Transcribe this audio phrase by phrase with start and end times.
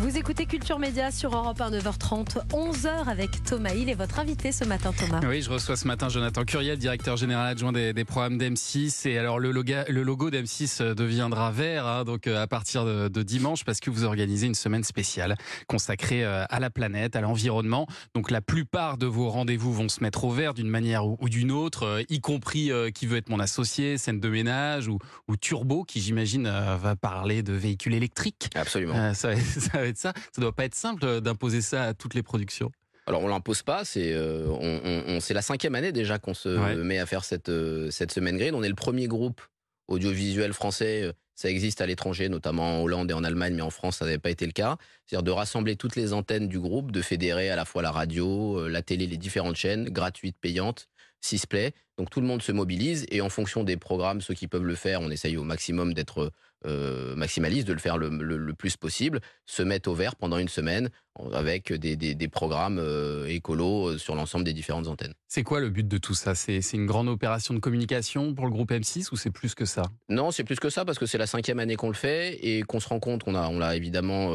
[0.00, 4.50] Vous écoutez Culture Média sur Europe 1, 9h30, 11h avec Thomas Hill et votre invité
[4.50, 5.20] ce matin, Thomas.
[5.28, 9.06] Oui, je reçois ce matin Jonathan Curiel, directeur général adjoint des, des programmes d'M6.
[9.06, 13.08] Et alors, le logo, le logo d'M6 deviendra vert, hein, donc euh, à partir de,
[13.08, 15.36] de, dimanche, parce que vous organisez une semaine spéciale
[15.66, 17.86] consacrée euh, à la planète, à l'environnement.
[18.14, 21.28] Donc, la plupart de vos rendez-vous vont se mettre au vert d'une manière ou, ou
[21.28, 24.98] d'une autre, euh, y compris Qui veut être mon associé, scène de ménage ou,
[25.28, 28.48] ou Turbo, qui j'imagine va parler de véhicules électriques.
[28.54, 29.12] Absolument.
[29.12, 30.12] ça, ça ça.
[30.32, 32.70] Ça doit pas être simple d'imposer ça à toutes les productions.
[33.06, 36.98] Alors on l'impose pas, c'est euh, on, on, la cinquième année déjà qu'on se met
[36.98, 38.54] à faire cette, euh, cette semaine green.
[38.54, 39.40] On est le premier groupe
[39.88, 43.70] audiovisuel français, euh, ça existe à l'étranger, notamment en Hollande et en Allemagne, mais en
[43.70, 44.76] France ça n'avait pas été le cas.
[45.06, 48.68] C'est-à-dire de rassembler toutes les antennes du groupe, de fédérer à la fois la radio,
[48.68, 50.86] la télé, les différentes chaînes, gratuites, payantes,
[51.20, 51.72] Sisplay.
[51.98, 54.74] Donc tout le monde se mobilise et en fonction des programmes, ceux qui peuvent le
[54.74, 56.32] faire, on essaye au maximum d'être
[56.66, 60.90] euh, maximaliste, de le faire le, plus possible, se mettre au vert pendant une semaine
[61.32, 65.14] avec des, des, programmes euh, écolos euh, sur l'ensemble des différentes antennes.
[65.26, 66.34] C'est quoi le but de tout ça?
[66.34, 69.82] C'est une grande opération de communication pour le groupe M6 ou c'est plus que ça?
[70.08, 72.62] Non, c'est plus que ça parce que c'est la cinquième année qu'on le fait et
[72.62, 74.34] qu'on se rend compte, on l'a on l'a évidemment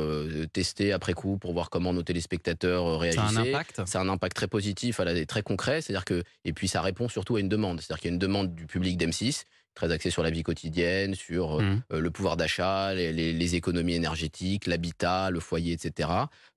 [0.51, 3.27] testé après coup pour voir comment nos téléspectateurs réagissaient.
[3.29, 3.81] C'est un impact?
[3.85, 7.39] C'est un impact très positif, très concret, c'est-à-dire que et puis ça répond surtout à
[7.39, 9.45] une demande, c'est-à-dire qu'il y a une demande du public d'M6
[9.75, 11.83] très axé sur la vie quotidienne, sur euh, mmh.
[11.93, 16.09] euh, le pouvoir d'achat, les, économies énergétiques, l'habitat, le foyer, etc.,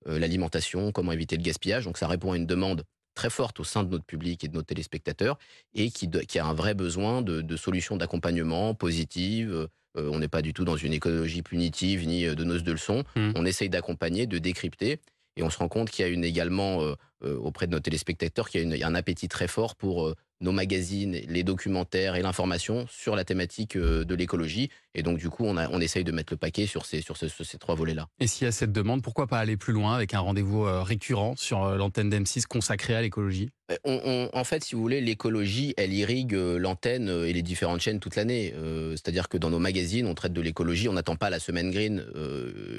[0.08, 1.84] euh, l'alimentation, comment éviter le gaspillage.
[1.84, 2.82] Donc ça répond à une demande
[3.14, 5.38] très forte au sein de notre public et de nos téléspectateurs
[5.72, 9.68] et qui, qui a un vrai besoin de, solutions d'accompagnement positives.
[9.94, 13.04] on n'est pas du tout dans une écologie punitive ni de donneuse de leçons.
[13.14, 13.32] Mmh.
[13.36, 14.98] On essaye d'accompagner, de décrypter.
[15.38, 16.80] Et on se rend compte qu'il y a une également
[17.22, 21.42] auprès de nos téléspectateurs qu'il y a un appétit très fort pour nos magazines, les
[21.42, 24.70] documentaires et l'information sur la thématique euh, de l'écologie.
[24.94, 27.16] Et donc, du coup, on, a, on essaye de mettre le paquet sur ces, sur
[27.16, 28.08] ces, trois volets-là.
[28.20, 30.82] Et s'il y a cette demande, pourquoi pas aller plus loin avec un rendez-vous euh,
[30.82, 33.50] récurrent sur euh, l'antenne d'M6 consacré à l'écologie?
[33.84, 38.54] En fait, si vous voulez, l'écologie, elle irrigue l'antenne et les différentes chaînes toute l'année.
[38.92, 40.88] C'est-à-dire que dans nos magazines, on traite de l'écologie.
[40.88, 42.02] On n'attend pas la semaine green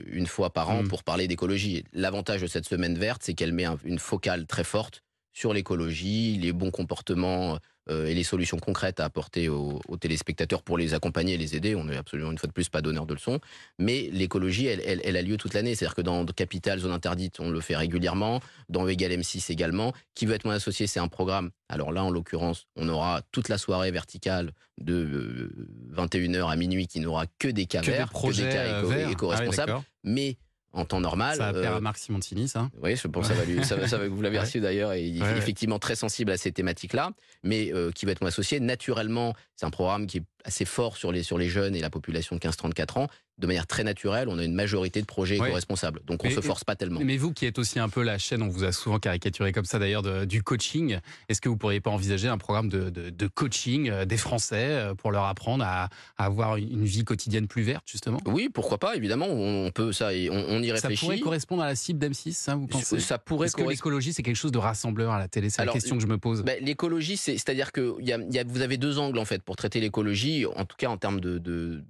[0.08, 0.88] une fois par an mmh.
[0.88, 1.84] pour parler d'écologie.
[1.94, 5.04] L'avantage de cette semaine verte, c'est qu'elle met une focale très forte
[5.40, 10.78] sur l'écologie, les bons comportements euh, et les solutions concrètes à apporter aux, téléspectateurs pour
[10.78, 11.76] les accompagner et les aider.
[11.76, 13.40] On n'est absolument une fois de plus pas donneur de leçons.
[13.78, 15.76] Mais l'écologie, elle, a lieu toute l'année.
[15.76, 18.42] C'est-à-dire que dans Capital, Zone Interdite, on le fait régulièrement.
[18.68, 19.94] Dans Egal M6 également.
[20.14, 21.52] Qui veut être mon associé C'est un programme.
[21.70, 25.54] Alors là, en l'occurrence, on aura toute la soirée verticale de
[25.94, 29.72] 21h euh, à minuit qui n'aura que des cas verts, que des cas euh, éco-responsables.
[29.72, 30.38] Ah mais
[30.74, 31.38] en temps normal.
[31.38, 33.64] Ça va à Marc Simoncini, ça Oui, je pense que ça va lui.
[33.66, 37.12] ça, ça, vous l'avez reçu d'ailleurs, et il est effectivement très sensible à ces thématiques-là,
[37.44, 38.60] mais euh, qui va être mon associé.
[38.60, 41.90] Naturellement, c'est un programme qui est assez fort sur les, sur les jeunes et la
[41.90, 43.08] population de 15-34 ans
[43.40, 46.02] de manière très naturelle, on a une majorité de projets éco-responsables.
[46.06, 47.00] Donc on ne se force pas tellement.
[47.04, 49.66] Mais vous qui êtes aussi un peu la chaîne, on vous a souvent caricaturé comme
[49.66, 51.00] ça d'ailleurs, du coaching,
[51.30, 54.66] est-ce que vous ne pourriez pas envisager un programme de, de, coaching euh, des Français
[54.70, 58.20] euh, pour leur apprendre à, avoir une vie quotidienne plus verte, justement?
[58.26, 60.98] Oui, pourquoi pas, évidemment, on peut ça, on, on y réfléchit.
[60.98, 63.00] Ça pourrait correspondre à la cible d'M6, ça, vous pensez?
[63.00, 65.50] Ça pourrait Est-ce que l'écologie, c'est quelque chose de rassembleur à la télé?
[65.50, 66.44] C'est la question que je me pose.
[66.44, 70.29] Ben, l'écologie, c'est-à-dire que y a, vous avez deux angles, en fait, pour traiter l'écologie,
[70.46, 71.84] en tout cas en termes de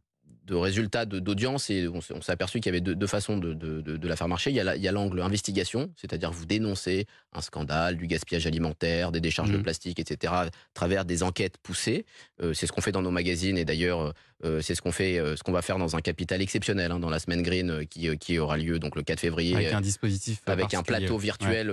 [0.56, 4.28] résultats d'audience et on s'est aperçu qu'il y avait deux, façons de, de, la faire
[4.28, 4.52] marcher.
[4.52, 9.52] Il y a l'angle investigation, c'est-à-dire vous dénoncez un scandale, du gaspillage alimentaire, des décharges
[9.52, 9.64] de mmh.
[9.64, 12.06] plastique, etc., à travers des enquêtes poussées.
[12.42, 14.14] Euh, c'est ce qu'on fait dans nos magazines et d'ailleurs
[14.46, 17.00] euh, c'est ce qu'on fait, euh, ce qu'on va faire dans un capital exceptionnel hein,
[17.00, 20.40] dans la semaine green qui, qui aura lieu donc le 4 février avec un dispositif
[20.48, 21.72] avec un plateau virtuel.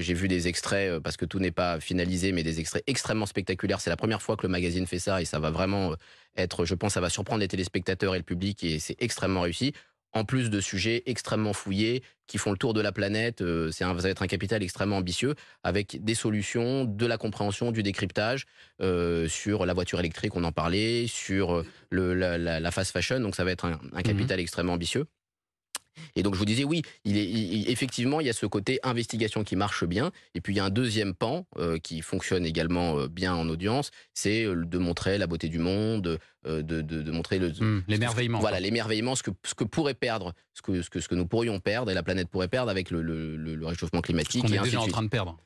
[0.00, 3.80] J'ai vu des extraits parce que tout n'est pas finalisé, mais des extraits extrêmement spectaculaires.
[3.80, 5.94] C'est la première fois que le magazine fait ça et ça va vraiment
[6.36, 9.72] être, je pense, ça va surprendre les téléspectateurs et le public et c'est extrêmement réussi.
[10.12, 13.84] En plus de sujets extrêmement fouillés qui font le tour de la planète, euh, c'est
[13.84, 18.46] ça va être un capital extrêmement ambitieux avec des solutions, de la compréhension, du décryptage
[18.80, 23.20] euh, sur la voiture électrique, on en parlait, sur le, la, fast fashion.
[23.20, 25.06] Donc ça va être un, un mmh capital extrêmement ambitieux.
[26.16, 29.44] Et donc je vous disais oui, il est effectivement il y a ce côté investigation
[29.44, 32.98] qui marche bien, et puis il y a un deuxième pan euh, qui fonctionne également
[32.98, 37.10] euh, bien en audience, c'est euh, de montrer la beauté du monde, de, de, de,
[37.10, 38.38] montrer le mmh, l'émerveillement.
[38.38, 41.26] Voilà l'émerveillement, ce que ce que pourrait perdre, ce que ce que ce que nous
[41.26, 44.42] pourrions perdre et la planète pourrait perdre avec le, le, le réchauffement climatique.
[44.46, 45.36] Ce qu'on est déjà en train de perdre.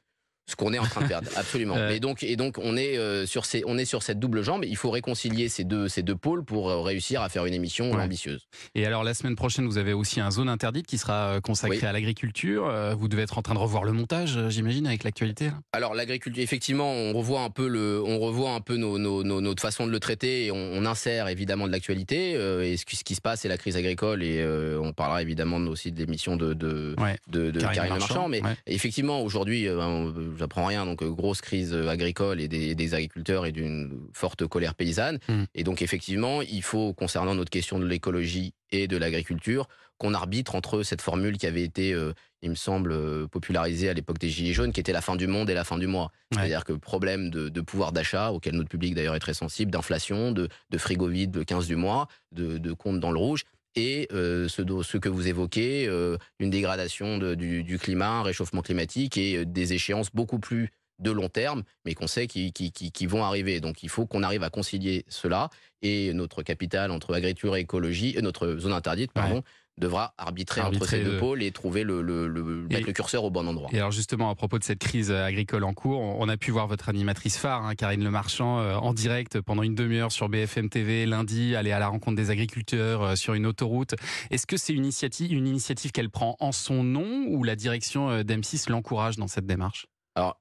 [0.46, 1.76] Ce qu'on est en train de perdre, absolument.
[1.88, 4.64] Et donc, et donc, on est euh, sur ces, on est sur cette double jambe.
[4.66, 7.92] Il faut réconcilier ces deux, ces deux pôles pour euh, réussir à faire une émission
[7.92, 8.02] Ouais.
[8.02, 8.46] ambitieuse.
[8.74, 11.78] Et alors la semaine prochaine, vous avez aussi un zone interdite qui sera euh, consacré
[11.80, 11.86] Oui.
[11.86, 12.70] à l'agriculture.
[12.98, 15.50] Vous devez être en train de revoir le montage, j'imagine, avec l'actualité.
[15.72, 19.40] Alors l'agriculture, effectivement, on revoit un peu le, on revoit un peu nos, nos- nos-
[19.40, 22.34] notre façon de le traiter et on, on insère évidemment de l'actualité.
[22.34, 24.92] euh, et ce qui, ce qui se passe, c'est la crise agricole et euh, on
[24.92, 27.16] parlera évidemment aussi de l'émission de de, Ouais.
[27.28, 28.28] de, de Karine Karine Le Marchand, Marchand.
[28.28, 28.56] Mais ouais.
[28.66, 30.86] effectivement, aujourd'hui, ben, j'apprends rien.
[30.86, 35.18] Donc euh, grosse crise euh, agricole et des, des agriculteurs et d'une forte colère paysanne.
[35.28, 35.44] Mm.
[35.54, 39.68] Et donc effectivement, il faut concernant notre question de l'écologie et de l'agriculture
[39.98, 42.12] qu'on arbitre entre cette formule qui avait été euh,
[42.42, 45.48] il me semble, popularisée à l'époque des Gilets jaunes, qui était la fin du monde
[45.48, 46.10] et la fin du mois.
[46.32, 46.38] Ouais.
[46.38, 50.32] C'est-à-dire que problème de, de pouvoir d'achat, auquel notre public d'ailleurs est très sensible, d'inflation,
[50.32, 53.44] de, de frigo vide le 15 du mois, de, de compte dans le rouge,
[53.74, 59.38] et euh, ce, que vous évoquez, euh, une dégradation du, climat, un réchauffement climatique et
[59.38, 63.60] euh, des échéances beaucoup plus de long terme, mais qu'on sait qui, vont arriver.
[63.60, 68.16] Donc il faut qu'on arrive à concilier cela et notre capital entre agriculture et écologie,
[68.22, 69.42] notre zone interdite, pardon,
[69.78, 72.92] devra arbitrer, entre ces deux de- pôles et trouver le, le, le- Et- mettre le
[72.92, 73.68] curseur au bon endroit.
[73.72, 76.50] Et alors justement, à propos de cette crise euh, agricole en cours, on a pu
[76.50, 80.28] voir votre animatrice phare, hein, Karine Le Marchand, euh, en direct pendant une demi-heure sur
[80.28, 83.94] BFM TV lundi, aller à la rencontre des agriculteurs euh, sur une autoroute.
[84.30, 88.10] Est-ce que c'est une initiative, une initiative qu'elle prend en son nom ou la direction
[88.10, 89.86] euh, d'M6 l'encourage dans cette démarche?
[90.14, 90.38] Alors,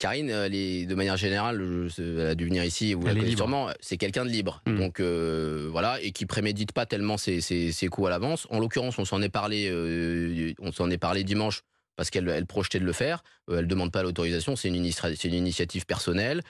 [0.00, 1.60] Karine, elle est, de manière générale,
[1.98, 4.62] elle a dû venir ici, vous la sûrement, c'est quelqu'un de libre.
[4.66, 4.78] Mm.
[4.78, 8.46] Donc euh, voilà, et qui prémédite pas tellement ses, ses, ses coups à l'avance.
[8.50, 11.60] En l'occurrence, on s'en est parlé, euh, on s'en est parlé dimanche
[11.96, 13.22] parce qu'elle elle projetait de le faire.
[13.50, 16.40] Euh, elle demande pas l'autorisation, c'est une, initiative personnelle.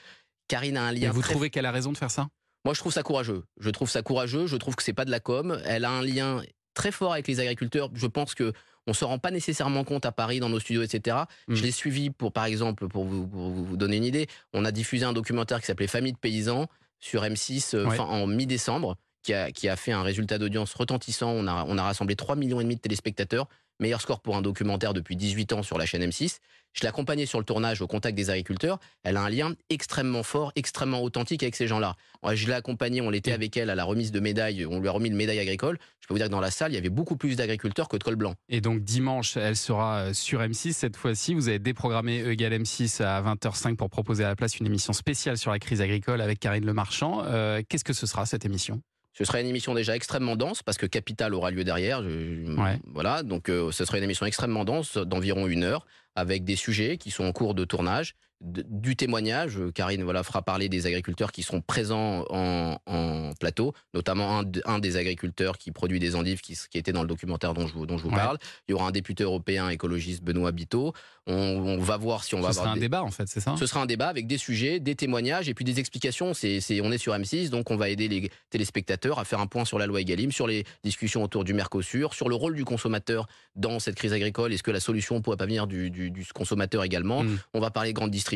[0.47, 1.11] Karine a un Et lien.
[1.11, 2.29] vous très trouvez qu'elle a raison de faire ça?
[2.65, 3.43] Moi, je trouve ça courageux.
[3.59, 4.47] Je trouve ça courageux.
[4.47, 5.61] Je trouve que c'est pas de la com.
[5.65, 6.43] Elle a un lien
[6.81, 7.91] très fort avec les agriculteurs.
[7.95, 8.53] Je pense que
[8.87, 11.19] on se rend pas nécessairement compte à Paris, dans nos studios, etc.
[11.49, 11.55] Mm.
[11.55, 14.73] Je l'ai suivi pour, par exemple, pour vous, pour vous donner une idée, on a
[14.73, 16.67] diffusé un documentaire qui s'appelait Famille de paysans
[16.99, 17.97] sur M6 euh, Ouais.
[17.97, 21.31] fin- en mi-décembre, qui a, qui a fait un résultat d'audience retentissant.
[21.31, 23.47] On a, on a rassemblé 3 millions et demi de téléspectateurs.
[23.81, 26.39] Meilleur score pour un documentaire depuis 18 ans sur la chaîne M6.
[26.73, 28.79] Je l'ai accompagnée sur le tournage au contact des agriculteurs.
[29.03, 31.97] Elle a un lien extrêmement fort, extrêmement authentique avec ces gens-là.
[32.33, 34.93] Je l'ai accompagnée, on l'était avec elle à la remise de médailles, on lui a
[34.93, 35.79] remis une médaille agricole.
[36.01, 37.97] Je peux vous dire que dans la salle, il y avait beaucoup plus d'agriculteurs que
[37.97, 38.35] de col blanc.
[38.49, 41.35] Et donc dimanche, elle sera euh, sur M6 cette fois-ci.
[41.35, 44.93] Vous avez déprogrammé E égale M6 à 20h05 pour proposer à la place une émission
[44.93, 47.25] spéciale sur la crise agricole avec Karine Le Marchand.
[47.25, 48.81] Euh, Qu'est-ce que ce sera cette émission?
[49.21, 52.03] Ce sera une émission déjà extrêmement dense parce que Capital aura lieu derrière.
[52.03, 52.79] Je- Ouais.
[52.87, 55.85] Voilà, donc euh, ce sera une émission extrêmement dense d'environ une heure
[56.17, 59.59] avec des sujets qui sont en cours de tournage, du témoignage.
[59.59, 64.43] Euh, Karine voilà fera parler des agriculteurs qui seront présents en, en plateau, notamment un,
[64.45, 67.67] de- un des agriculteurs qui produit des endives qui, qui était dans le documentaire dont
[67.67, 68.17] je, vous- dont je vous Ouais.
[68.17, 68.39] parle.
[68.69, 70.93] Il y aura un député européen écologiste Benoît Biteau.
[71.27, 73.29] On, on va voir si on va Ce avoir sera un des- débat en fait,
[73.29, 73.55] c'est ça?
[73.59, 76.33] Ce sera un débat avec des sujets, des témoignages et puis des explications.
[76.35, 79.65] C'est, on est sur M6, donc on va aider les téléspectateurs à faire un point
[79.67, 83.27] sur la loi Egalim, sur les discussions autour du Mercosur, sur le rôle du consommateur
[83.55, 84.53] dans cette crise agricole.
[84.53, 87.23] Est-ce que la solution ne pourrait pas venir du, du- du consommateur également?
[87.23, 87.39] Mm.
[87.55, 88.30] On va parler grande distribution,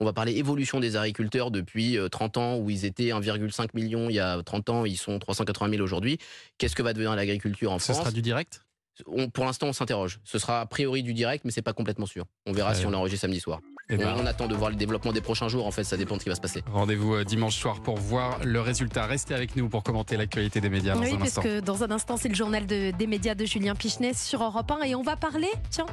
[0.00, 4.08] on va parler évolution des agriculteurs depuis euh, 30 ans où ils étaient 1,5 million
[4.08, 6.18] il y a 30 ans, ils sont 380 000 aujourd'hui.
[6.58, 8.62] Qu'est-ce que va devenir l'agriculture en Ce France sera du direct?
[9.06, 10.20] On- Pour l'instant, on s'interroge.
[10.24, 12.26] Ce sera a priori du direct, mais c'est pas complètement sûr.
[12.46, 13.60] On verra si on l'enregistre samedi soir.
[13.90, 15.66] Eh ben, On, on attend de voir le développement des prochains jours.
[15.66, 16.62] En fait, ça dépend de ce qui va se passer.
[16.72, 19.04] Rendez-vous euh, dimanche soir pour voir le résultat.
[19.06, 21.42] Restez avec nous pour commenter l'actualité des médias dans Oui, un parce instant.
[21.42, 24.70] que dans un instant, c'est le journal de- des médias de Julien Pichenet sur Europe
[24.70, 25.86] 1 et on va parler, tiens,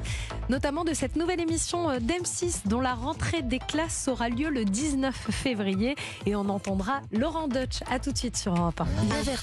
[0.50, 4.64] notamment de cette nouvelle émission euh, d'M6 dont la rentrée des classes aura lieu le
[4.64, 5.96] 19 février
[6.26, 7.80] et on entendra Laurent Deutsch.
[7.90, 8.86] À tout de suite sur Europe 1.